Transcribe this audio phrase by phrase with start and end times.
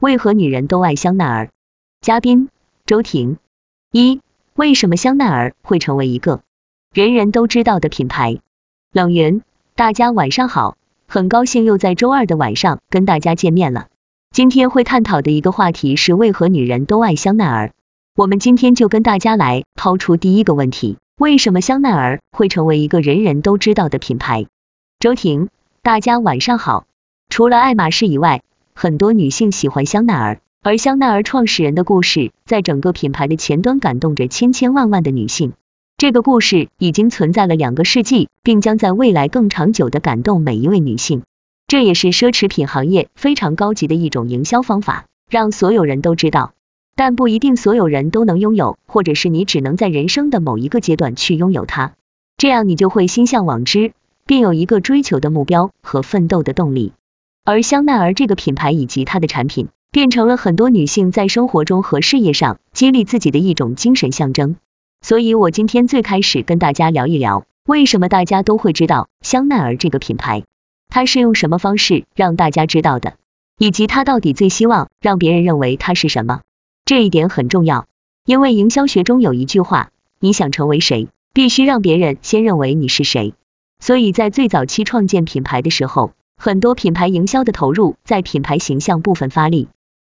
[0.00, 1.50] 为何女人都爱香奈儿？
[2.00, 2.50] 嘉宾
[2.86, 3.38] 周婷。
[3.90, 4.20] 一、
[4.54, 6.42] 为什么香奈儿会成为一个
[6.94, 8.38] 人人都知道的品牌？
[8.92, 9.42] 冷云，
[9.74, 10.76] 大家晚上好，
[11.08, 13.88] 很高兴又在周二的晚上跟大家见面了。
[14.30, 17.72] 今天会探讨的一个话题是为何女人都爱香奈儿。
[18.14, 24.46] 我们今天就跟大家来抛出第一个问题：为什么香奈儿会成为一个人人都知道的品牌？
[25.00, 25.48] 周婷，
[25.82, 26.86] 大家晚上好。
[27.28, 28.42] 除了爱马仕以外，
[28.80, 35.54] 很多女性喜欢香奈儿，而香奈儿创始人的故事，在整个品牌的前端感动着千千万万的女性。
[35.96, 41.22] 这个故事已经存在了两个世纪，并将在未来更长久的感动每一位女性。
[41.66, 46.52] 这也是奢侈品行业非常高级的一种营销方法，让所有人都知道，
[46.94, 51.94] 但不一定所有人都能拥有，或者是你只能在人生的某一个阶段去拥有它，
[52.36, 53.90] 这样你就会心向往之，
[54.24, 56.92] 并有一个追求的目标和奋斗的动力。
[57.50, 64.56] 而香奈儿这个品牌以及它的产品，变成了很多女性在生活中和事业上激励自己的一种精神象征。
[65.00, 70.42] 所以我今天最开始跟大家聊一聊，为什么大家都会知道香奈儿这个品牌，
[70.90, 73.14] 它是用什么方式让大家知道的，
[73.56, 76.42] 以及它到底最希望让别人认为它是什么。
[76.84, 77.86] 这一点很重要，
[78.26, 79.88] 因为营销学中有一句话，
[80.20, 83.32] 你想成为谁，必须让别人先认为你是谁。
[83.80, 86.12] 所以在最早期创建品牌的时候。
[86.40, 89.66] 很多品牌营销的投入在品牌形象部分发力。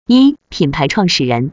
[0.07, 1.51] 一、品牌创始人，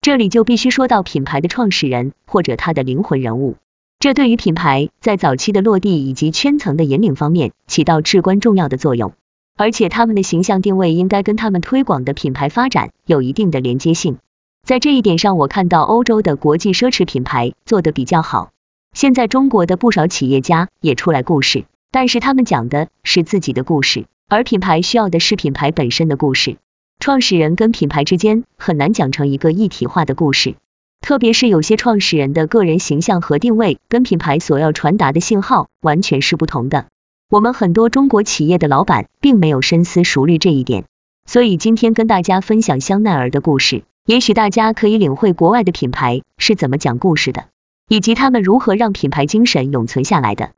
[0.00, 3.56] 这里就必须说到品牌的创始人或者他的灵魂人物，
[3.98, 9.12] 这对于品牌在早期的落地以及圈层的引领方面起到至关重要的作用。
[9.56, 14.18] 而且他们的形象定位应该跟他们推广的品牌发展有一定的连接性。
[14.64, 18.52] 在这一点上，我看到欧洲的国际奢侈品牌做的比较好。
[18.94, 24.06] 现在中国的不少企业家也出来故事，但是他们讲的是自己的故事。
[24.32, 26.56] 而品牌需要的是品牌本身的故事，
[26.98, 30.54] 创始人跟品牌之间很难讲成一个一体化的故事，
[31.02, 36.86] 特别是有些创始人的个人形象和定位跟品牌所要传达的信号完全是不同的。
[37.28, 40.86] 我们很多中国企业的老板并没有深思熟虑这一点，
[41.26, 47.48] 所以今天跟大家分享香奈儿的故事，也许大家可以领会国外的品牌是怎么讲故事的，
[47.86, 50.52] 以及他们如何让品牌精神永存下来的。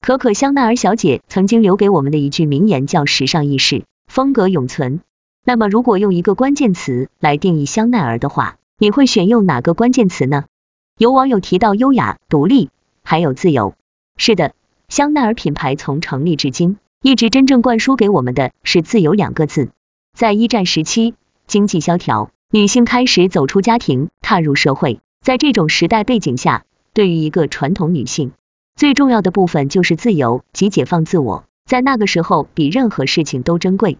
[0.00, 5.00] 可可香奈儿小姐曾经留给我们的一句名言叫“时尚易逝，风格永存”。
[5.44, 10.44] 那么，如果用一个关键词来定义香奈儿的话，你会选用哪个关键词呢？
[10.98, 12.70] 有网友提到优雅、独立，
[13.02, 13.74] 还有自由。
[14.16, 14.54] 是的，
[14.88, 19.70] 香奈儿品牌从成立至今，一直真正灌输给我们的是自由两个字。
[20.16, 21.14] 在一战时期，
[21.46, 25.00] 经济萧条，女性开始走出家庭，踏入社会。
[25.20, 28.32] 在这种时代背景下，对于一个传统女性，
[28.78, 33.98] 最重要的部分就是自由及解放自我，在那个时候比任何事情都珍贵。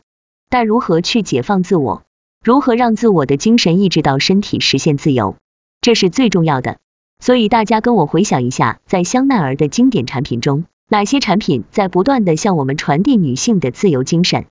[0.49, 2.05] 但如何去解放自我，
[2.45, 5.35] 如何让自我的精神意志到身体实现自由，
[5.81, 6.79] 这是最重要的。
[7.19, 14.47] 所以大家跟我回想一下，在香奈儿的经典产品中，哪些产品在不断的向我们传递女性的自由精神？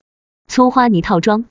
[0.46, 1.46] 粗花呢套装，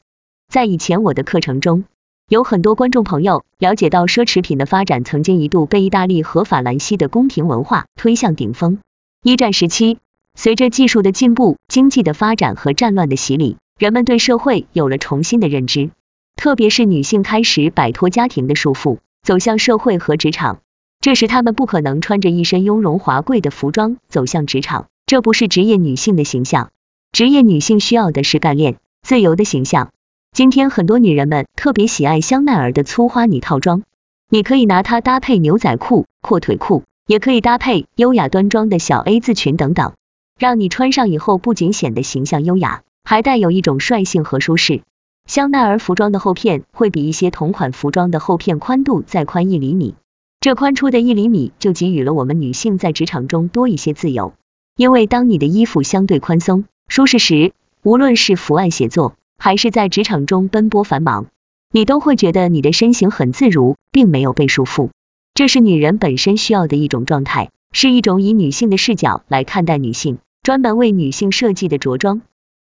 [0.50, 1.86] 在以前我的课程中。
[2.30, 8.80] 有很多观众朋友了解到，奢侈品的发展曾经一度被意大利和法兰西的宫廷文化推向顶峰。
[9.24, 10.00] 一战时期，
[10.36, 15.92] 随着技术的进步、经济的发展和战乱的洗礼，人们对社会有了重新的认知，
[16.36, 20.60] 特别是女性开始摆脱家庭的束缚，走向社会和职场。
[21.00, 26.72] 这时，她们不可能穿着一身雍容华贵的服装走向职场，这不是职业女性的形象。
[27.14, 29.92] 职业女性需要的是干练、自由的形象。
[30.38, 33.82] 今天很多女人们特别喜爱香奈儿的粗花呢套装，
[34.30, 39.94] 你可以拿它搭配牛仔裤、阔腿裤，也可以搭配优雅端庄的小 A 字裙等等，
[40.38, 44.82] 让你穿上以后不仅显得形象优雅，还带有一种率性和舒适。
[45.26, 49.96] 香奈儿服装的后片会比一些同款服装的后片宽度再宽一厘米，
[50.40, 54.34] 这宽出的一厘米就给予了我们女性在职场中多一些自由，
[54.76, 59.16] 因为当你的衣服相对宽松、舒适时，无论是伏案写作。
[59.38, 61.28] 还是在职场中奔波繁忙，
[61.72, 64.90] 你都会觉得你的身形很自如，并没有被束缚。
[65.34, 72.22] 这是女人本身需要的一种状态，是一种以女性的视角来看待女性，专门为女性设计的着装。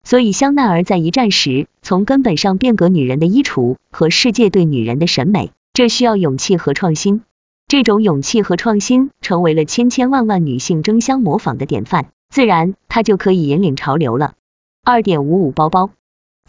[0.05, 7.23] 所以香奈儿在一战时，从根本上变革女人的衣橱和世界对女人的审美，这需要勇气和创新。
[7.69, 14.35] 这种勇气和创新成为了千千万万女性争相模仿的典范，自然它就可以引领潮流了。
[14.85, 15.91] 二点五五包包。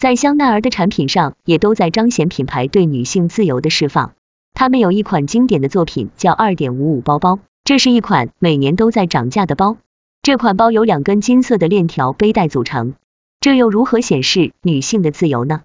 [0.03, 4.15] 在香奈儿的产品上，也都在彰显品牌对女性自由的释放。
[4.53, 9.77] 他们有一款经典的作品叫二点五五包包，这是一款每年都在涨价的包。
[10.21, 12.95] 这款包由两根金色的链条背带组成，
[13.39, 15.61] 这又如何显示女性的自由呢？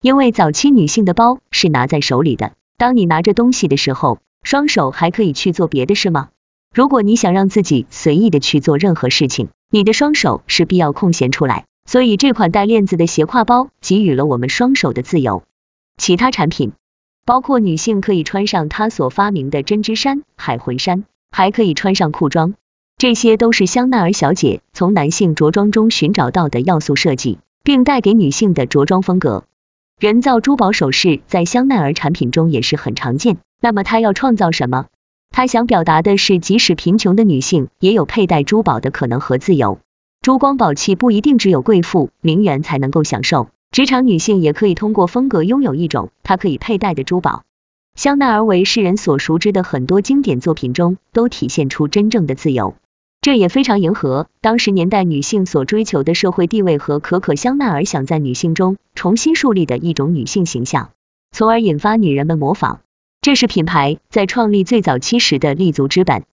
[0.00, 6.28] 因为早期女性的包是拿在手里的，当你拿着东西的时候，双手还可以去做别的事吗？
[6.72, 11.64] 如果你想让自己随意的去做任何事情，你的双手是必要空闲出来。
[11.90, 15.42] 所以这款带链子的斜挎包给予了我们双手的自由。
[15.96, 16.70] 其他产品
[17.26, 21.02] 包括女性可以穿上她所发明的针织衫、海魂衫，
[21.32, 22.54] 还可以穿上裤装，
[22.96, 29.42] 这些都是香奈儿小姐从男性着装中寻找到的要素设计，并带给女性的着装风格。
[29.98, 33.38] 人造珠宝首饰在香奈儿产品中也是很常见。
[33.60, 34.86] 那么它要创造什么？
[35.32, 39.80] 她想表达的是，即使贫穷的女性也有佩戴珠宝的可能和自由。
[40.22, 47.44] 珠光宝气不一定只有贵妇、名媛才能够享受，职场女性也可以通过风格拥有一种她可以佩戴的珠宝。
[47.94, 52.74] 香奈儿为世人所熟知的很多经典作品中，都体现出真正的自由，
[53.22, 60.90] 这也非常迎合当时年代女性所追求的社会地位和可可香奈儿想在女性中重新树立的一种女性形象，
[61.32, 62.80] 从而引发女人们模仿。
[63.22, 66.24] 这是品牌在创立最早期时的立足之本。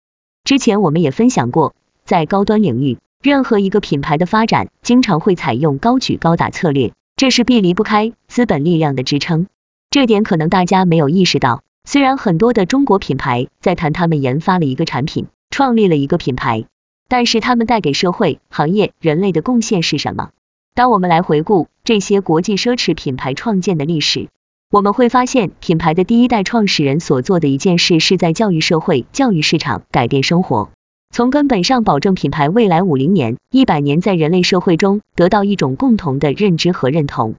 [0.43, 1.73] 之前我们也分享过，
[2.03, 9.47] 在高端领域，任何一个品牌的发展经常会采用高举高打策略，这是必离不开资本力量的支撑。
[9.89, 11.63] 这点可能大家没有意识到。
[11.83, 16.65] 虽然很多的中国品牌在谈他们研发了一个产品，创立了一个品牌，
[17.07, 20.29] 但是他们带给社会、行业、人类的贡献是什么？
[20.75, 24.27] 当我们来回顾这些国际奢侈品牌创建的历史。
[24.69, 30.69] 我们会发现，品牌的第一代创始人所做的一件事，是在教育社会、教育市场、改变生活，
[31.17, 37.33] 从根本上保证品牌未来五零年、一百年在人类社会中得到一种共同的认知和认同。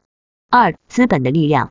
[0.50, 1.70] 二、资本的力量，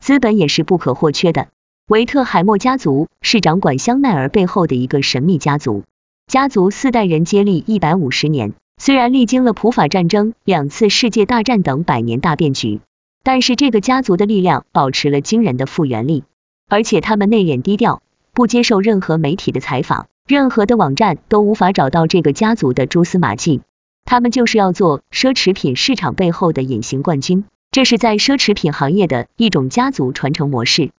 [0.00, 1.46] 资本也是不可或缺的。
[1.86, 5.84] 维特海默家族是掌管香奈儿背后的一个神秘家族，
[6.26, 12.80] 家族四代人接力一百五十年，虽然历经了普法战争、两次世界大战等百年大变局。
[13.22, 16.24] 但是这个家族的力量保持了惊人的复原力，
[16.68, 18.02] 而且他们内敛低调，
[18.34, 23.62] 不接受任何媒体的采访，任何的网站都无法找到这个家族的蛛丝马迹。
[24.04, 30.90] 他们就是要做奢侈品市场背后的隐形冠军，这是在奢侈品行业的一种家族传承模式。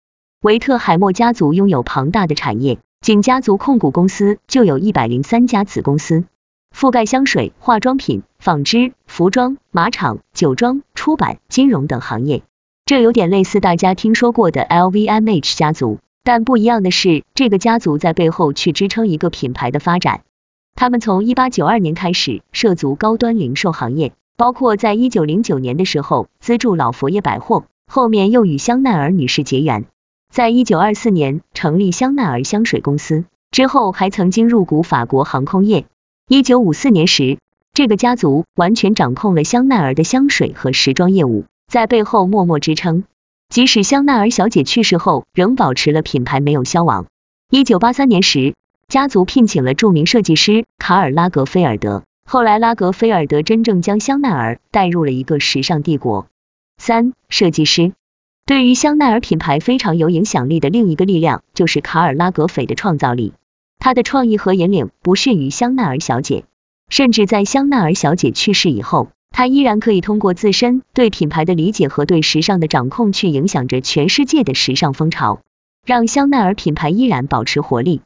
[0.42, 6.24] 维特海默家族拥有庞大的产业，仅家族控股公司就有一百零三家子公司。
[6.74, 12.42] 覆盖香水、化妆品、纺织、服装、马场、酒庄、出版、金融等行业，
[12.84, 20.22] 这有点类似大家听说过的 LVMH 家族，但不一样的是，这个家族在背后去支撑一个品牌的发展。
[20.74, 29.84] 他们从一八九二年开始涉足高端零售行业，包括在一九零九年的时候资助老佛爷百货，后面又与香奈儿女士结缘，
[30.32, 35.84] 在一九二四年成立香奈儿香水公司，之后还曾经入股法国航空业。
[36.26, 37.36] 一九五四年时，
[37.74, 43.04] 这个家族完全掌控了香奈儿的香水和时装业务，在背后默默支撑。
[43.48, 47.06] 即使香奈儿小姐去世后，仍保持了品牌没有消亡。
[47.50, 48.54] 一九八三年时，
[48.88, 56.26] 家族聘请了著名设计师卡尔拉格菲尔德，后来拉格菲尔德真正将香奈儿带入了一个时尚帝国。
[56.78, 57.92] 三、设计师
[58.44, 63.32] 对于香奈儿品牌非常有影响力的另一个力量，就是卡尔拉格斐的创造力。
[63.78, 66.44] 他的创意和引领不逊于香奈儿小姐，
[66.88, 75.40] 甚至在香奈儿小姐去世以后，他依然可以通过自身对品牌的理解和对时尚的掌控，去影响着全世界的时尚风潮，
[75.84, 78.00] 让香奈儿品牌依然保持活力。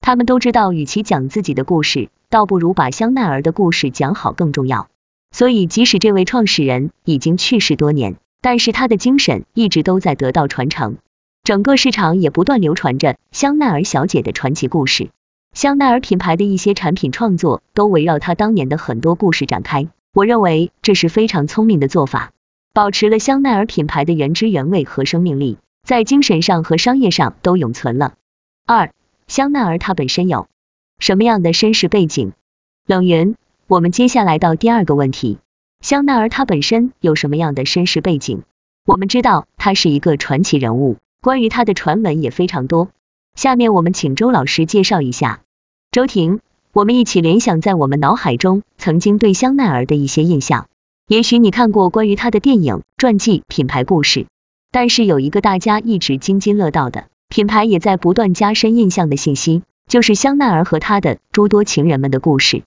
[0.00, 4.88] 他们都知道，与其讲自己的故事，倒不如把香奈儿的故事讲好更重要。
[5.30, 10.96] 所以，即使这位创始人已经去世多年，但是他的精神一直都在得到传承，
[11.44, 15.10] 整个市场也不断流传着香奈儿小姐的传奇故事。
[15.54, 22.32] 香奈儿品牌的一些产品创作都围绕她当年的很多故事展开，我认为这是非常聪明的做法，
[22.74, 28.12] 保持了香奈儿品牌的原汁原味和生命力，在精神上和商业上都永存了。
[28.66, 28.92] 二，
[29.26, 30.48] 香奈儿它本身有
[30.98, 32.32] 什么样的身世背景？
[32.86, 35.38] 冷云，我们接下来到第二个问题，
[35.80, 38.42] 香奈儿它本身有什么样的身世背景？
[38.84, 42.90] 我们知道他是一个传奇人物，关于他的传闻也非常多。
[43.34, 45.40] 下面我们请周老师介绍一下。
[45.90, 46.40] 周婷，
[46.74, 50.68] 我们一起联想在我们脑海中曾经对香奈儿的一些印象。
[51.06, 54.24] 也许你看过关于他的电影、传记、品牌故事，
[54.70, 62.62] 但是有一个大家一直津津乐道的品牌，也在不断加深印象的信息，就是香奈儿和他的诸多情人们的故事。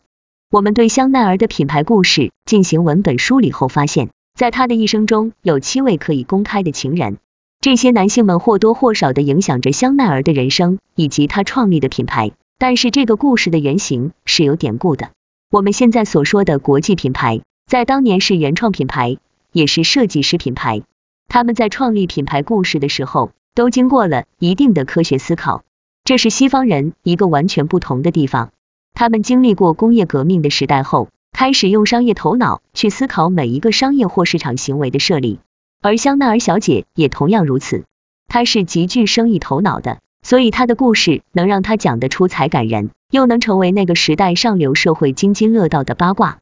[0.52, 7.18] 我们对香奈儿的品牌故事进行文本梳理后发现，在他的一生中有七位可以公开的情人。
[7.60, 15.12] 这些男性们或多或少的影响着香奈儿的人生以及他创立的品牌，但是这个故事的原型是有典故的。
[15.52, 19.18] 我们现在所说的国际品牌，在当年是原创品牌，
[19.52, 20.82] 也是设计师品牌。
[21.28, 25.64] 他们在创立品牌故事的时候，都经过了一定的科学思考，
[26.04, 28.52] 这是西方人一个完全不同的地方。
[28.94, 35.40] 他们经历过工业革命的时代后，开始用商业头脑去思考每一个商业或市场行为的设立，
[35.82, 37.84] 而香奈儿小姐也同样如此，
[38.28, 46.40] 她是极具生意头脑的，所以他的故事能让他讲得出彩感人，又能成为那个时代上流社会津津乐道的八卦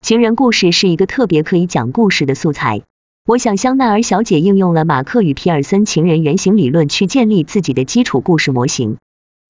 [0.00, 2.82] 情人故事，是一个特别可以讲故事的素材。
[3.26, 8.98] 我想香奈儿小姐应用了马克与皮尔森情人原型理论去建立自己的基础故事模型，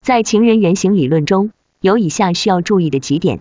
[0.00, 1.50] 在情人原型理论中。
[1.82, 3.40] 有以下需要注意的几点：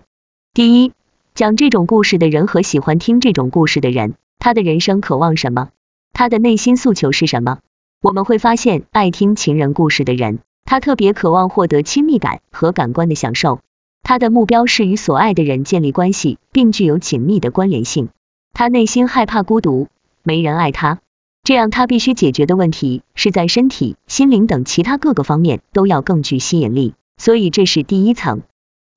[0.52, 0.92] 第一，
[1.34, 5.70] 讲这种故事的人和喜欢听这种故事的人，他的人生渴望什么？
[6.12, 7.60] 他的内心诉求是什么？
[8.04, 13.60] 我们会发现，爱听情人故事的人，他特别渴望获得亲密感和感官的享受，
[14.02, 18.10] 他的目标是与所爱的人建立关系，并具有紧密的关联性。
[18.52, 19.88] 他内心害怕孤独，
[20.22, 20.98] 没人爱他，
[21.44, 26.92] 这样他必须解决的问题是在身体、心灵等其他各个方面都要更具吸引力。
[27.16, 28.42] 所以这是第一层，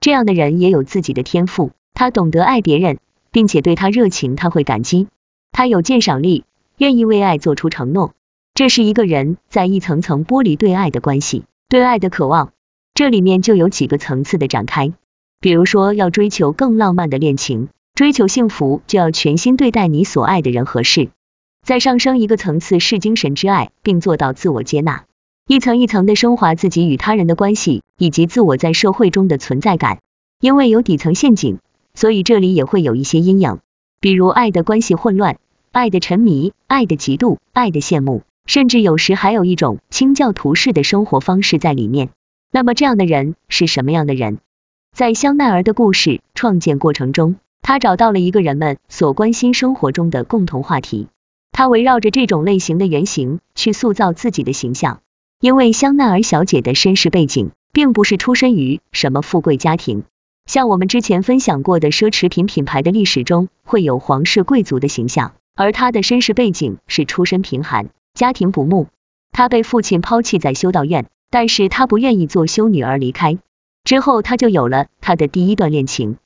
[0.02, 2.98] 这样的人也有自己的天赋，他懂得爱别人，
[3.32, 5.08] 并且对他热情，他会感激，
[5.54, 6.44] 他有鉴赏力，
[6.78, 8.12] 愿意为爱做出承诺。
[8.58, 12.54] 这是一个人在一层层剥离对爱的关系，对爱的渴望，
[12.96, 14.94] 这里面就有几个层次的展开。
[15.40, 21.10] 比如说要追求更浪漫的恋情，追求幸福，就要全心对待你所爱的人和事。
[21.64, 25.06] 再上升一个层次是精神之爱，并做到自我接纳。
[25.48, 30.00] 一层一层的升华自己与他人的关系，以及自我在社会中的存在感。
[30.42, 31.60] 因为有底层陷阱，
[31.94, 33.60] 所以这里也会有一些阴影，
[34.00, 35.38] 比如爱的关系混乱、
[35.72, 42.10] 爱的沉迷、爱的嫉妒、爱的羡慕，甚至有时还有一种清教徒式的生活方式在里面。
[42.52, 44.40] 那么这样的人是什么样的人？
[44.96, 51.08] 在香奈儿的故事创建过程中，他找到了一个人们所关心生活中的共同话题，
[51.52, 55.02] 他围绕着这种类型的原型去塑造自己的形象。
[55.40, 60.04] 因为香奈儿小姐的身世背景并不是出身于什么富贵家庭，
[60.48, 68.88] 像我们之前分享过的奢侈品品牌的历史中会有皇室贵族的形象，而她的身世背景是出身贫寒，家庭不睦，
[69.32, 73.38] 她被父亲抛弃在修道院，但是她不愿意做修女而离开，
[73.84, 76.18] 之后她就有了她的第一段恋情，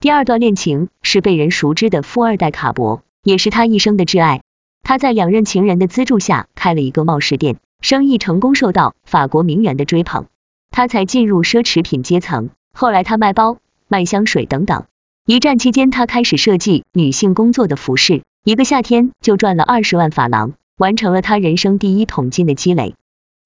[0.00, 4.40] 第二段恋情是被人熟知的富二代卡博，也是她一生的挚爱，
[4.82, 7.58] 她在两任情人的资助下开了一个冒失店。
[7.82, 10.24] 生意成功，受到法国名媛的追捧，
[10.70, 12.48] 他才进入奢侈品阶层。
[12.72, 13.58] 后来他卖包、
[13.88, 14.84] 卖香水等等。
[15.26, 22.94] 一战期间，他开始设计女性工作的服饰，一个夏天就赚了二十万法郎，完成了他人生第一桶金的积累。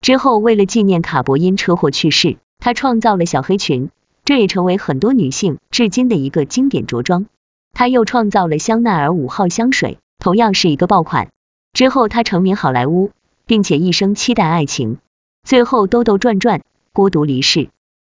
[0.00, 3.90] 之后，为了纪念卡博因车祸去世，他创造了小黑裙，
[4.24, 7.26] 这也成为很多女性至今的一个经典着装。
[7.72, 11.28] 他又创造了香奈儿五号香水，同样是一个爆款。
[11.72, 13.10] 之后，他成名好莱坞。
[13.48, 14.98] 并且一生期待爱情，
[15.42, 16.60] 最后兜兜转转，
[16.92, 17.70] 孤独离世。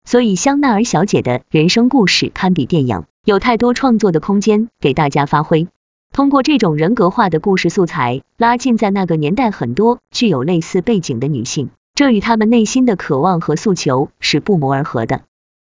[0.04, 5.68] 所以香奈儿小姐的人生故事堪比电影，有太多创作的空间给大家发挥。
[6.12, 15.22] 通过这种人格化的故事素材，拉近在那个年代很多具有类似背景的女性，这与她们内心的渴望和诉求是不谋而合的。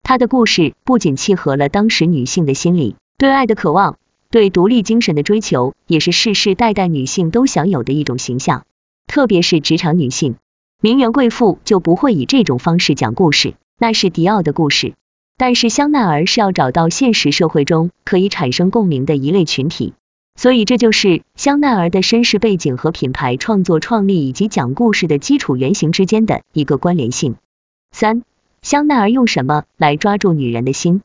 [0.03, 3.97] 她的故事不仅契合了当时女性的心理，对爱的渴望，
[4.31, 8.65] 对独立精神的追求，也是世世代代女性都享有的一种形象。
[9.07, 10.37] 特别是职场女性，
[10.81, 14.95] 名媛贵妇就不会以这种方式讲故事，那是迪奥的故事。
[15.37, 19.95] 但是香奈儿是要找到现实社会中可以产生共鸣的一类群体，
[20.39, 27.35] 所以这就是香奈儿的身世背景和品牌创作创立以及讲故事的基础原型之间的一个关联性。
[27.91, 28.23] 三，
[28.63, 31.03] 香奈儿用什么来抓住女人的心？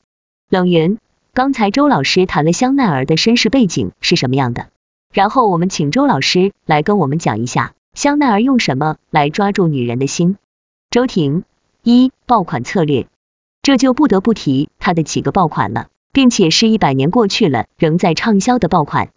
[0.52, 1.00] 冷云，
[1.34, 4.68] 刚才周老师谈了香奈儿的身世背景是什么样的，
[5.12, 7.74] 然后我们请周老师来跟我们讲一下。
[7.96, 10.38] 香奈儿用什么来抓住女人的心？
[10.92, 11.44] 周婷，
[11.82, 13.08] 一爆款策略，
[13.64, 19.10] 这就不得不提它的几个爆款了，并且是一百年过去了仍在畅销的爆款。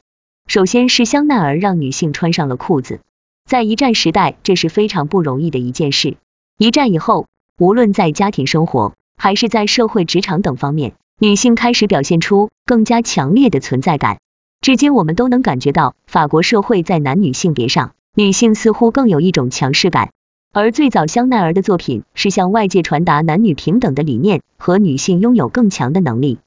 [0.46, 3.00] 首先是香奈儿让女性穿上了裤子，
[3.44, 6.16] 在一战时代这是非常不容易的一件事。
[6.56, 7.26] 一战以后，
[7.58, 14.18] 无论在家庭生活还是在社会职场等方面，女性开始表现出更加强烈的存在感。
[14.60, 17.92] 至今我们都能感觉到法国社会在男女性别上。
[18.14, 20.10] 女性似乎更有一种强势感，
[20.54, 26.38] 而最早香奈儿的作品是向外界传达男女平等的理念和女性拥有更强的能力。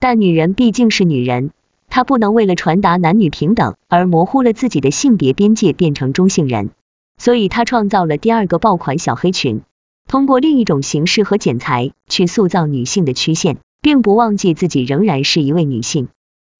[0.00, 1.52] 但女人毕竟是女人，
[1.94, 6.70] 她不能为了传达男女平等而模糊了自己的性别边界，变成中性人。
[7.18, 9.60] 所以她创造了第二个爆款小黑裙，
[10.08, 16.08] 通过另一种形式和剪裁去塑造女性的曲线，并不忘记自己仍然是一位女性。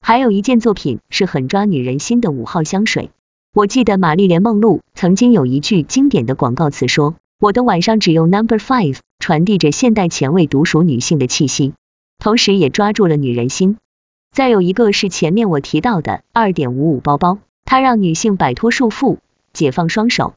[0.02, 3.08] 还有一件作品是很抓女人心的五号香水。
[3.54, 11.72] 我记得玛丽莲梦露曾经有一句经典的广告词说：“我的晚上只用 Number Five，传递着现代前卫独属女性的气息，
[12.18, 13.78] 同时也抓住了女人心。”
[14.32, 19.18] 再有一个是前面我提到的二点五五包包，它让女性摆脱束缚，
[19.52, 20.32] 解放双手。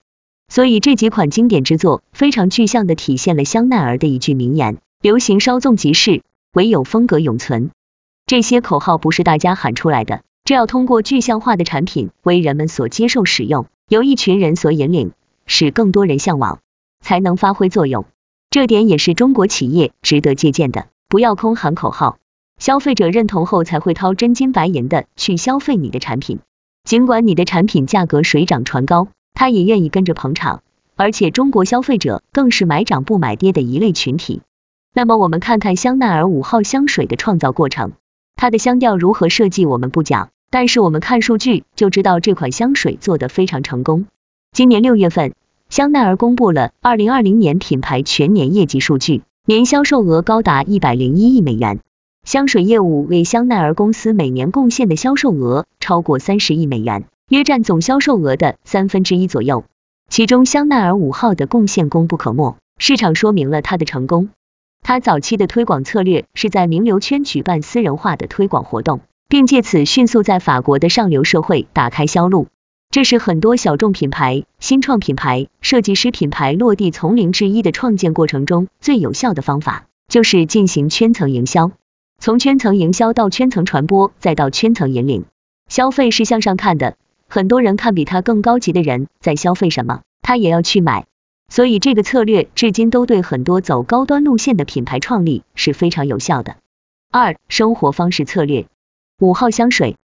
[0.50, 7.72] 所以这几款经典之作非常具象的体现了香奈儿的一句名言：“流行稍纵即逝，唯有风格永存。”
[8.28, 10.24] 这些口号不是大家喊出来的。
[10.44, 15.14] 这要通过具象化的产品为人们所接受使用，由一群人所引领，
[15.46, 16.60] 使更多人向往，
[17.00, 18.06] 才能发挥作用。
[18.50, 20.88] 这点也是中国企业值得借鉴的。
[21.08, 22.18] 不要空喊口号，
[22.58, 26.40] 消费者认同后才会掏真金白银的去消费你的产品。
[26.84, 30.62] 尽管你的产品价格水涨船高，他也愿意跟着捧场。
[30.96, 34.42] 而且中国消费者更是买涨不买跌的一类群体。
[34.94, 37.92] 那么我们看看香奈儿五号香水的创造过程，
[38.38, 40.30] 它的香调如何设计我们不讲。
[40.50, 44.06] 但是我们看数据就知道这款香水做得非常成功。
[44.54, 45.34] 今年六月份，
[45.70, 51.82] 香奈儿公布了二零二零年品牌全年业绩数据，年销售额高达一百零一亿美元，
[52.26, 59.64] 香水业务为香奈儿公司每年贡献的销售额超过三十亿美元，约占总销售额的三分之一左右。
[60.10, 64.30] 其中香奈儿五号的贡献功不可没，市场说明了它的成功。
[64.82, 69.02] 它早期的推广策略是在名流圈举办私人化的推广活动。
[69.28, 72.48] 并借此迅速在法国的上流社会打开销路，
[72.92, 81.72] 这是很多小众品牌、新创品牌、设计师品牌落地从零至一的创建过程中最有效的方法，就是进行圈层营销。
[82.18, 85.26] 从圈层营销到圈层传播，再到圈层引领。
[85.68, 86.96] 消费是向上看的，
[87.28, 91.06] 很多人看比他更高级的人在消费什么，他也要去买。
[91.48, 96.56] 所以这个策略至今都对很多走高端路线的品牌创立是非常有效的。
[97.12, 98.66] 二、生活方式策略。
[99.20, 99.96] 五号香水，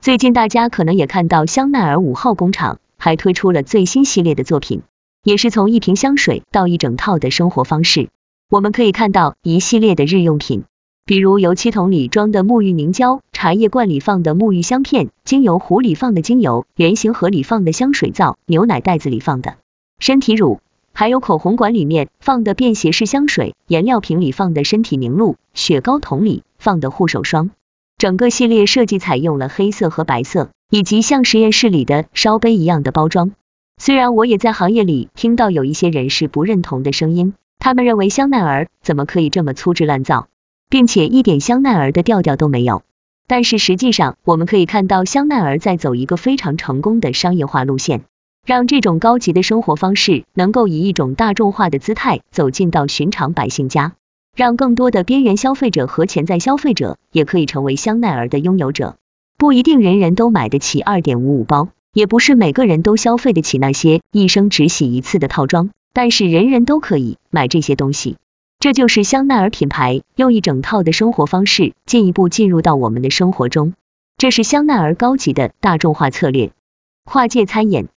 [0.00, 4.82] 最近大家可能也看到香奈儿五号工厂还推出了最新系列的作品，
[5.22, 8.08] 也是从一瓶香水到一整套的生活方式。
[8.48, 10.64] 我们可以看到一系列的日用品，
[11.08, 19.54] 比如油漆桶里装的沐浴凝胶，茶叶罐里放的沐浴香片，精油壶里放的精油，圆形盒里放的香水皂，牛奶袋子里放的
[20.00, 20.58] 身体乳，
[20.92, 27.50] 还有口红管里面放的便携式香水，颜料瓶里放的身体凝露，雪糕桶里放的护手霜。
[27.98, 33.30] 整个系列设计采用了黑色和白色，以及像实验室里的烧杯一样的包装。
[33.80, 40.26] 虽然我也在行业里听到有一些人是不认同的声音，他们认为香奈儿怎么可以这么粗制滥造，
[40.68, 42.82] 并且一点香奈儿的调调都没有。
[43.28, 48.02] 但是实际上，我们可以看到香奈儿在走一个非常成功的商业化路线，
[48.46, 53.94] 让这种高级的生活方式能够以一种大众化的姿态走进到寻常百姓家。
[54.36, 58.96] 让更多的边缘消费者和潜在消费者也可以成为香奈儿的拥有者。
[59.38, 68.16] 不一定人人都买得起二点五五包，也不是每个人都消费得起那些一生只洗一次的套装，但是人人都可以买这些东西。
[68.58, 73.74] 这就是香奈儿品牌用一整套的生活方式进一步进入到我们的生活中，
[74.16, 76.50] 这是香奈儿高级的大众化策略。
[77.04, 77.88] 跨界餐饮，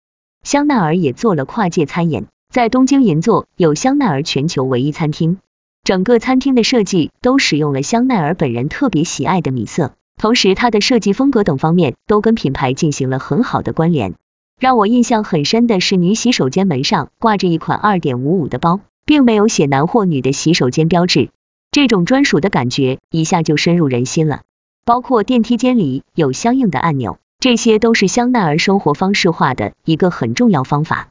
[0.42, 5.38] 香奈儿也做了跨界餐饮，在东京银座有香奈儿全球唯一餐厅。
[5.84, 14.14] 整个餐厅的设计都使用了香奈儿本人特别喜爱的米色，同时它的设计风格等方面都跟品牌进行了很好的关联。
[14.60, 21.30] 让我印象很深的是女洗手间门上挂着一款二点五五的包，并没有写男或女的洗手间标志，
[21.70, 24.42] 这种专属的感觉一下就深入人心了。
[24.84, 31.08] 包括电梯间里有相应的按钮，这些都是香奈儿生活方式化的一个很重要方法。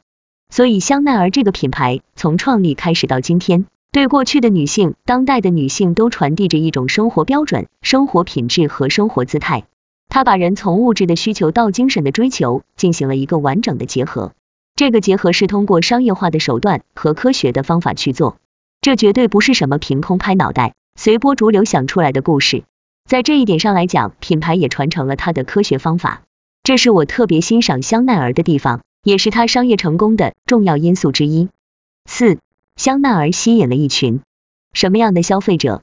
[0.48, 3.66] 所以香奈儿这个品牌从创立开始到今天。
[3.90, 9.64] 对过去的女性、当代的女性都传递着一种生活标准、生活品质和生活姿态。
[10.08, 14.32] 它把人从物质的需求到精神的追求进行了一个完整的结合。
[14.78, 18.36] 这个结合是通过商业化的手段和科学的方法去做。
[18.80, 22.62] 这绝对不是什么凭空拍脑袋、随波逐流想出来的故事。
[23.04, 26.22] 在这一点上来讲，品牌也传承了它的科学方法。
[26.62, 31.48] 这是我特别欣赏香奈儿的地方，也是它商业成功的重要因素之一。
[32.08, 32.38] 四。
[32.76, 34.20] 香奈儿吸引了一群
[34.72, 35.82] 什么样的消费者？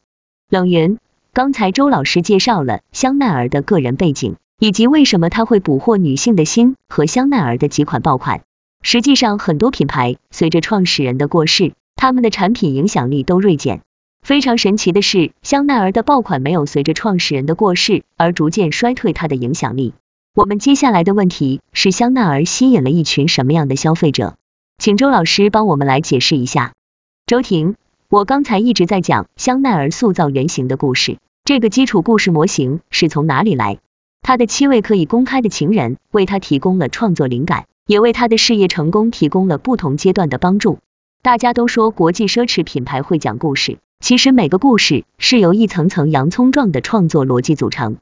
[0.50, 1.00] 冷云，
[1.34, 8.45] 刚才周老师介绍了香奈儿的个人背景，以及为什么他会捕获女性的心和香奈儿的几款爆款。
[8.88, 13.82] 实际上，很多品牌随着创始人的过世，他们的产品影响力都锐减。
[14.22, 19.96] 非常神奇的是，香奈儿的爆款没有随着创始人的过世而逐渐衰退它的影响力。
[20.36, 24.36] 我们接下来的问题是，香奈儿吸引了一群什么样的消费者？
[24.78, 26.74] 请周老师帮我们来解释一下。
[27.26, 27.74] 周婷，
[28.08, 33.80] 我刚才一直在讲香奈儿塑造原型的故事，这个基础故事模型是从哪里来？
[34.22, 40.80] 他的七位可以公开的情人为他提供了创作灵感，也为他的事业成功提供了不同阶段的帮助。
[41.22, 47.98] 大家都说国际奢侈品牌会讲故事，其实每个故事是由一层层洋葱状的创作逻辑组成。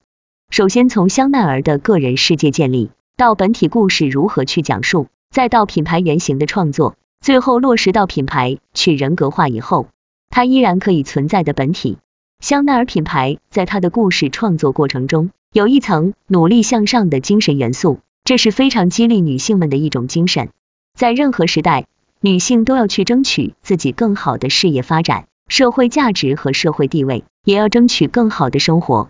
[0.50, 9.88] 首先从香奈儿的个人世界建立，到本体故事如何去讲述，再到品牌原型的创作，最后落实到品牌去人格化以后，
[10.30, 11.98] 它依然可以存在的本体。
[12.40, 20.50] 香奈儿品牌在它的故事创作过程中，有一层努力向上的精神元素，这是非常激励女性们的一种精神。
[20.98, 21.88] 在任何时代，
[22.22, 29.10] 女性都要去争取自己更好的事业发展、社会价值和社会地位，也要争取更好的生活。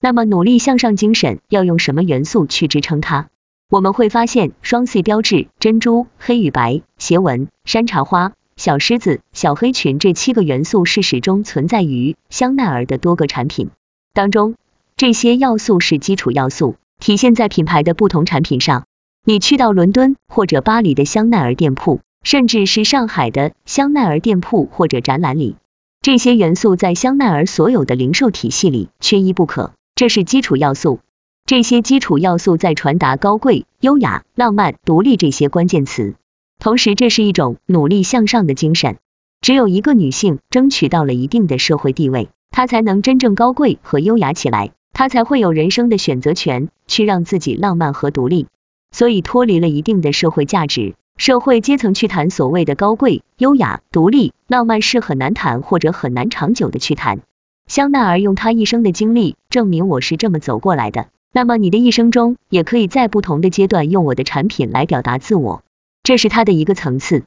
[0.00, 3.28] 那么，努力向上精神要用什么元素去支撑它？
[3.68, 8.32] 我们会发现，双 C 标志、珍珠、黑与白、斜纹、山茶花。
[8.54, 13.70] 小狮子、小黑裙这七个元素是始终存在于香奈儿的多个产品
[14.12, 14.54] 当中，
[14.96, 18.84] 这些要素是基础要素，体现在品牌的不同产品上。
[19.24, 25.56] 你去到伦敦或者巴黎的香奈儿店铺，甚至是上海的香奈儿店铺或者展览里，
[26.00, 31.00] 这些元素在香奈儿所有的零售体系里缺一不可，这是基础要素。
[31.44, 36.14] 这些基础要素在传达高贵、优雅、浪漫、独立这些关键词。
[36.60, 38.98] 同时，这是一种努力向上的精神。
[39.40, 48.46] 只有一个女性争取到了一定的社会地位，她才能真正高贵和优雅起来，她才会有人生的选择权，去让自己浪漫和独立。
[48.90, 57.20] 所以，脱离了一定的社会价值、社会阶层去谈所谓的高贵、优雅、独立、浪漫是很难谈或者很难长久的去谈。
[57.66, 61.08] 香奈儿用她一生的经历证明我是这么走过来的。
[61.32, 65.62] 那么，你的一生中也可以在不同的阶段用我的产品来表达自我。
[66.02, 67.24] 这是它的一个层次，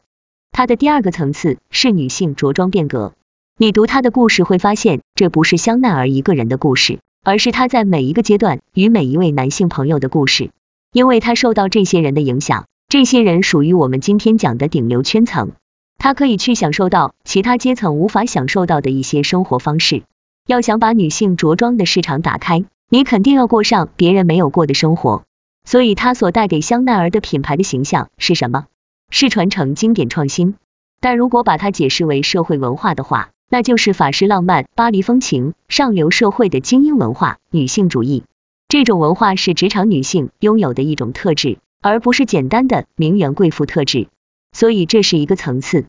[0.51, 3.13] 它的第二个层次是女性着装变革。
[3.57, 10.51] 你读她的故事会发现，这不是香奈儿一个人的故事，而是她在每一个阶段与每一位男性朋友的故事。
[10.93, 15.51] 因为她受到这些人的影响，这些人属于我们今天讲的顶流圈层，
[15.97, 20.03] 她可以去享受到其他阶层无法享受到的一些生活方式。
[20.47, 25.23] 要想把女性着装的市场打开，你肯定要过上别人没有过的生活。
[25.65, 28.67] 所以，它所带给香奈儿的品牌的形象是什么？
[29.09, 30.55] 是传承经典创新。
[31.01, 38.23] 但如果把它解释为社会文化的话，那就是法式浪漫、巴黎风情、上流社会的精英文化、女性主义。
[38.67, 44.07] 这种文化是职场女性拥有的一种特质，而不是简单的名媛贵妇特质。
[44.51, 45.85] 所以，这是一个层次。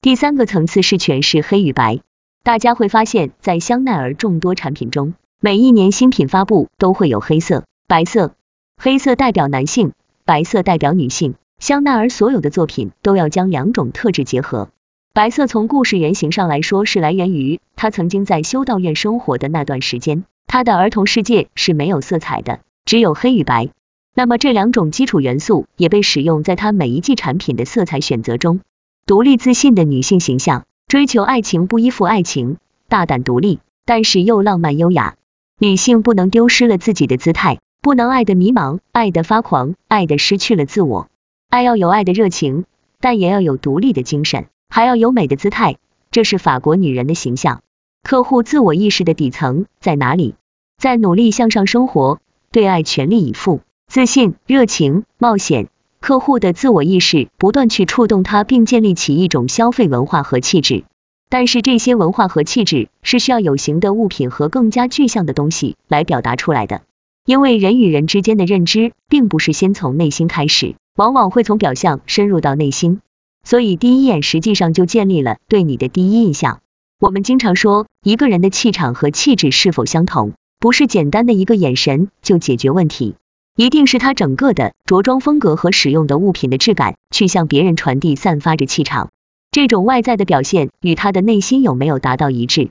[0.00, 2.00] 第三个层次是诠释黑与白。
[2.42, 8.34] 大家会发现，在香奈儿众多产品中，每一年新品发布都会有黑色、白色。
[8.76, 9.92] 黑色代表男性，
[10.24, 11.34] 白色代表女性。
[11.58, 14.68] 香奈儿所有的作品都要将两种特质结合。
[15.16, 23.70] 白色从故事原型上来说是来源于他曾经在修道院生活的那段时间，他的儿童世界是没有色彩的，只有黑与白。
[24.14, 28.60] 那么这两种基础元素也被使用在他每一季产品的色彩选择中。
[29.06, 35.16] 独立自信的女性形象，追求爱情不依附爱情，大胆独立，但是又浪漫优雅。
[35.58, 37.58] 女性不能丢失了自己的姿态。
[37.80, 41.08] 不能爱的迷茫，爱的发狂，爱的失去了自我。
[41.48, 42.66] 爱要有爱的热情，
[43.00, 45.76] 但也要有独立的精神，还要有美的姿态。
[46.10, 47.62] 这是法国女人的形象。
[48.02, 50.34] 客户自我意识的底层在哪里？
[50.78, 52.20] 在努力向上生活，
[52.52, 55.68] 对爱全力以赴，自信、热情、冒险。
[56.00, 60.84] 客户的自我意识不断去触动他，并建立起一种消费文化和气质。
[61.28, 66.82] 但是这些文化和气质是需要有形的物品和更加具象的东西来表达出来的。
[67.24, 73.00] 因为人与人之间的认知，并不是先从内心开始，往往会从表象深入到内心，
[73.46, 76.60] 所以第一眼实际上就建立了对你的第一印象。
[76.98, 83.14] 我们经常说，一个人的气场和气质是否相同，不是简单的一个眼神就解决问题，
[83.54, 89.10] 一定是他整个的着装风格和使用的物品的质感，去向别人传递散发着气场。
[89.52, 92.70] 这种外在的表现与他的内心有没有达到一致？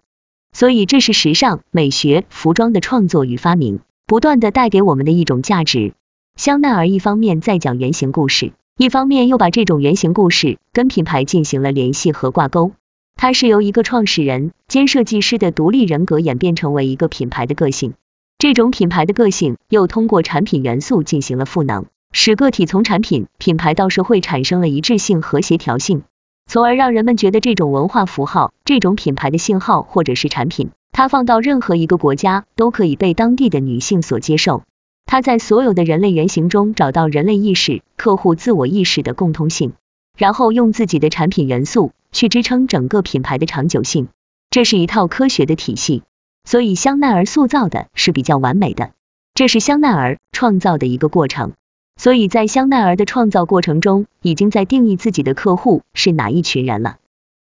[0.52, 3.80] 所以这是时尚美学服装的创作与发明。
[4.08, 5.94] 不断的带给我们的一种价值。
[6.36, 12.74] 香奈儿一方面在讲原型故事，一方面又把这种原型故事跟品牌进行了联系和挂钩。
[13.16, 17.94] 它是由一个创始人兼设计师的独立人格演变成为一个品牌的个性，
[18.38, 26.04] 这种品牌的个性又通过产品元素进行了赋能，使个体从产品、品牌到社会产生了一致性和协调性，
[26.46, 30.72] 从而让人们觉得这种文化符号、这种品牌的信号或者是产品。
[30.92, 34.64] 它放到任何一个国家都可以被当地的女性所接受。
[35.06, 39.74] 他在所有的人类原型中找到人类意识、客户自我意识的共通性，
[40.18, 44.08] 然后用自己的产品元素去支撑整个品牌的长久性。
[44.50, 46.04] 这是一套科学的体系，
[46.44, 48.92] 所以香奈儿塑造的是比较完美的。
[49.34, 51.54] 这是香奈儿创造的一个过程。
[51.98, 56.98] 所以在香奈儿的创造过程中，已经在定义自己的客户是哪一群人了。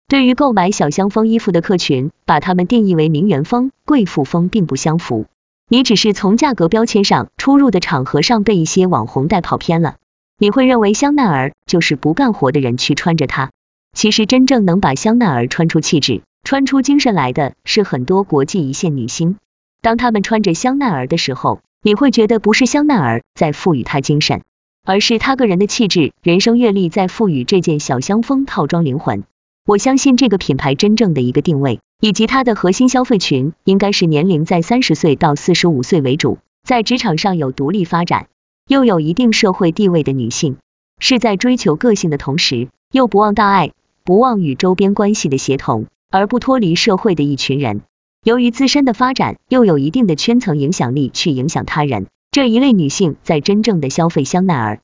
[0.08, 5.26] 对于购买小香风衣服的客群，把他们定义为名媛风、贵妇风并不相符。
[5.72, 9.98] 你只是从价格标签上出入的场合上被一些网红带跑偏了。
[10.36, 13.52] 你会认为香奈儿就是不干活的人去穿着它，
[13.92, 19.36] 其实真正能把香奈儿穿出气质、穿出精神来的是很多国际一线女星。
[19.80, 24.42] 当她们穿着香奈儿的时候，你会觉得不是香奈儿在赋予她精神，
[24.84, 29.22] 而是她个人的气质、人生阅历在赋予这件小香风套装灵魂。
[29.66, 38.28] 我相信这个品牌真正的一个定位，以及它的核心消费群，应该是年龄在三十岁到四十五岁为主，在职场上有独立发展，
[38.66, 40.56] 又有一定社会地位的女性，
[40.98, 47.82] 是在追求个性的同时，又不忘大爱，不忘与周边关系的协同，而不脱离社会的一群人。
[48.24, 54.80] 由于自身的发展，又有一定的圈层影响力去影响他人，这一类女性在真正的消费香奈儿。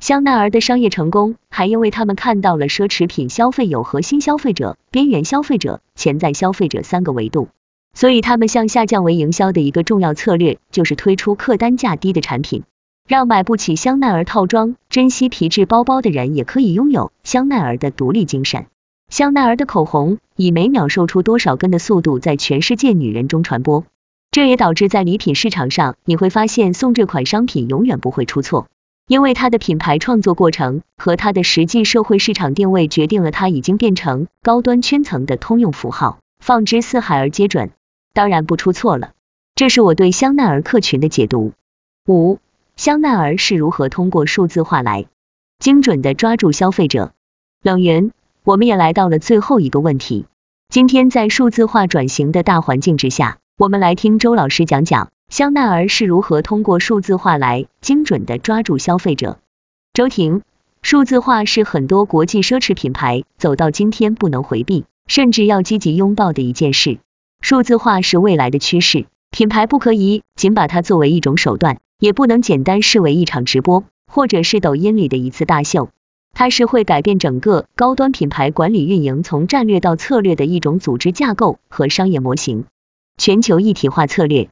[0.00, 7.48] 香奈儿的商业成功，还因为他们看到了奢侈品消费有核心消费者、边缘消费者、潜在消费者三个维度，
[7.94, 12.64] 所以他们向下降为营销的一个重要策略，就是推出客单价低的产品，
[13.08, 18.66] 让买不起香奈儿套装、珍惜皮质包包的人也可以拥有香奈儿的独立精神。
[19.08, 23.84] 香奈儿的口红以每秒售出多少根的速度在全世界女人中传播，
[24.30, 28.66] 这也导致在礼品市场上，你会发现送这款商品永远不会出错。
[29.06, 37.70] 因为它的品牌创作过程和它的实际社会市场定位，决定了它已经变成高端圈层的通用符号，放之四海而皆准，
[38.14, 39.12] 当然不出错了。
[39.54, 41.52] 这是我对香奈儿客群的解读。
[42.06, 42.38] 五，
[42.76, 45.06] 香奈儿是如何通过数字化来
[45.58, 47.12] 精准的抓住消费者？
[47.62, 48.10] 冷云，
[48.42, 50.26] 我们也来到了最后一个问题。
[50.70, 55.10] 今天在数字化转型的大环境之下，我们来听周老师讲讲。
[55.28, 59.38] 香奈儿是如何通过数字化来精准的抓住消费者？
[59.92, 60.42] 周婷，
[60.80, 66.98] 数字化是很多国际奢侈品牌走到今天不能回避，甚至要积极拥抱的一件事。
[67.40, 75.88] 数字化是未来的趋势，品牌不可以仅把它作为一种手段，也不能简单视为一场直播，或者是抖音里的一次大秀。
[76.32, 82.66] 它是会改变整个高端品牌管理运营从战略到策略的一种组织架构和商业模型。
[83.16, 84.48] 全球一体化策略。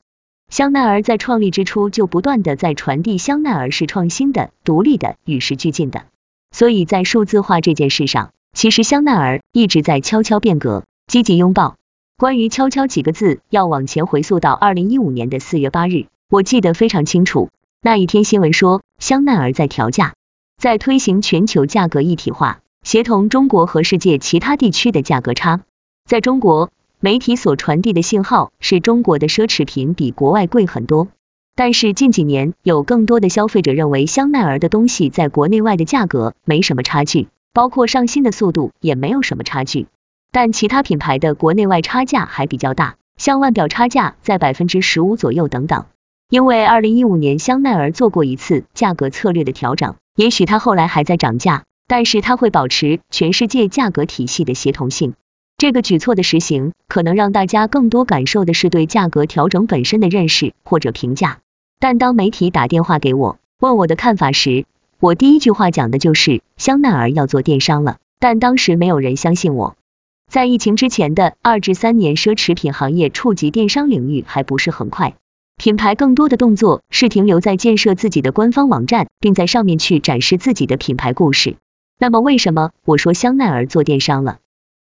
[0.53, 6.05] 香奈儿在创立之初就不断的在传递香奈儿是创新的、独立的、与时俱进的，
[6.51, 11.77] 所以在数字化这件事上，其实香奈儿一直在悄悄变革，积极拥抱。
[12.19, 17.49] 关于悄悄几个字，要往前回溯到二零一五年的四月八日，我记得非常清楚。
[17.81, 20.13] 那一天新闻说，香奈儿在调价，
[20.61, 25.63] 在推行全球价格一体化，协同中国和世界其他地区的价格差。
[26.05, 26.71] 在中国。
[27.05, 31.09] 媒体所传递的信号是中国的奢侈品比国外贵很多，
[31.57, 39.89] 但是近几年有更多的消费者认为香奈儿的东西在国内外的价格没什么差距，包括上新的速度也没有什么差距，
[40.31, 45.87] 但其他品牌的国内外差价还比较大，像腕表差价在百分之十五左右等等。
[46.31, 55.15] 因为二零一五年香奈儿做过一次价格策略的调整，也许它后来还在涨价，但是它会保持全世界价格体系的协同性。
[55.63, 61.39] 这个举措的实行，可能让大家更多感受的是对价格调整本身的认识或者评价。
[61.79, 64.65] 但当媒体打电话给我，问我的看法时，
[64.99, 67.99] 我第一句话讲的就是香奈儿要做电商了。
[68.19, 69.77] 但当时没有人相信我。
[70.29, 75.15] 在疫情之前的二至三年，奢侈品行业触及电商领域还不是很快，
[75.59, 81.55] 品牌更多的动作是停留在建设自己的官方网站，并在上面去展示自己的品牌故事。
[82.01, 84.39] 那么为什么我说香奈儿做电商了？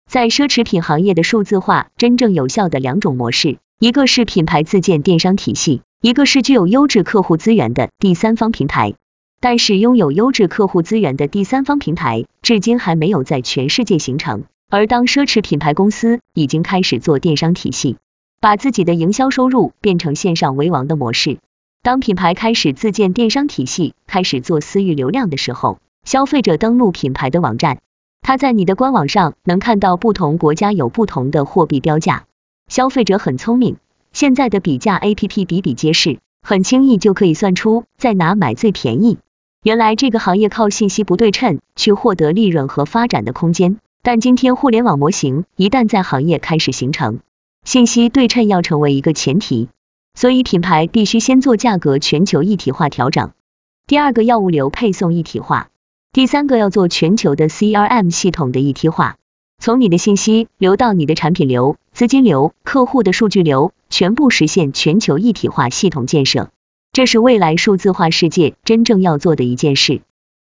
[0.08, 8.94] 在奢侈品行业的数字化真正有效的两种模式，一个是品牌自建电商体系，一个是具有优质客户资源的第三方平台。
[9.42, 14.46] 但是拥有优质客户资源的第三方平台，至今还没有在全世界形成。
[14.70, 17.98] 而当奢侈品牌公司已经开始做电商体系，
[18.40, 21.38] 把自己的营销收入变成线上为王的模式。
[21.84, 27.80] 当品牌开始自建电商体系，开始做私域流量的时候，消费者登录品牌的网站。
[28.22, 32.26] 他在你的官网上能看到不同国家有不同的货币标价，
[32.68, 33.78] 消费者很聪明，
[34.12, 39.18] 现在的比价 A P P 比比皆是，很轻易就可以算出在哪买最便宜。
[39.64, 47.20] 原来这个行业靠信息不对称去获得利润和发展的空间，但今天互联网模型一旦在行业开始形成，
[47.64, 49.70] 信息对称要成为一个前提，
[50.14, 53.32] 所以品牌必须先做价格全球一体化调整。
[53.88, 55.70] 第二个要物流配送一体化。
[56.14, 59.18] 第三个要做全球的 CRM 系统的一体化，
[59.60, 66.50] 从你的信息流到你的产品流、资金流、客户的数据流，全部实现全球一体化系统建设。
[66.92, 70.02] 这是未来数字化世界真正要做的一件事。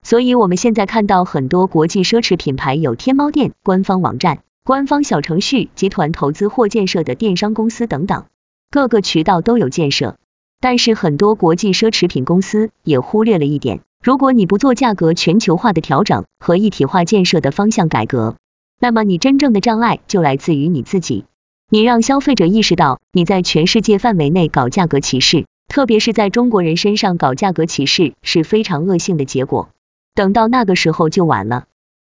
[0.05, 8.25] 所以，我们现在看到很多国际奢侈品牌有天猫店、官方网站、官方小程序、集团投资或建设的电商公司等等，
[8.69, 10.17] 各个渠道都有建设。
[10.59, 18.35] 但是，很多国际奢侈品公司也忽略了一点：如果你不做价格全球化的调整和一体化建设的方向改革，
[18.77, 21.23] 那么你真正的障碍就来自于你自己。
[21.69, 29.69] 你让消费者意识到你在全世界范围内搞价格歧视，特别是在中国人身上搞价格歧视是非常恶性的结果。
[30.13, 31.63] 等到那个时候就晚了，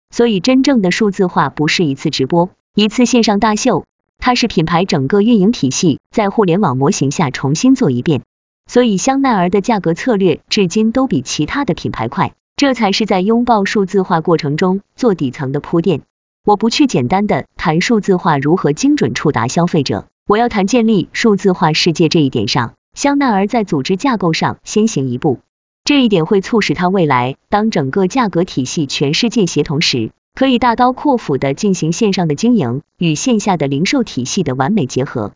[0.09, 3.85] 所以真正的数字化不是一次直播、一次线上大秀，
[4.17, 8.21] 它是品牌整个运营体系在互联网模型下重新做一遍。
[8.67, 16.01] 所以香奈儿的价格策略至今都比其他的品牌快，这才是在拥抱数字化过程中做底层的铺垫。
[16.43, 25.39] 我不去简单的谈数字化如何精准触达消费者，我要谈建立数字化世界这一点上，香奈儿在组织架构上先行一步。
[25.83, 35.33] 这一点会促使它未来当整个价格体系全世界协同时，可以大刀阔斧的进行线上的经营与线下的零售体系的完美结合。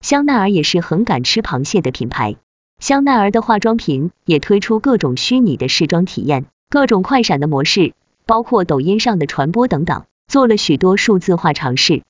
[0.00, 2.36] 香奈儿也是很敢吃螃蟹的品牌，
[2.80, 7.92] 香奈儿的化妆品也推出各种虚拟的试妆体验，各种快闪的模式，
[8.24, 12.02] 包括抖音上的传播等等，做了许多数字化尝试。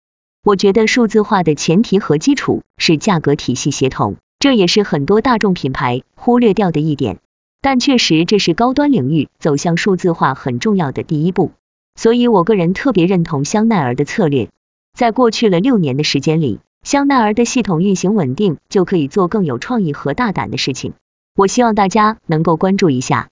[0.44, 7.18] 我觉得数字化的前提和基础是价格体系协同，这也是很多大众品牌忽略掉的一点。
[7.60, 11.50] 但确实，这是高端领域走向数字化很重要的第一步，
[11.96, 14.48] 所以我个人特别认同香奈儿的策略。
[14.96, 20.94] 在过去了六年的时间里，香奈儿的系统运行稳定，就可以做更有创意和大胆的事情。
[21.36, 23.28] 我希望大家能够关注一下。